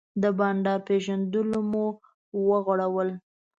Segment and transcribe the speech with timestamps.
[0.21, 1.85] د بانډار پیژلونه مو
[2.47, 3.09] وغوړول.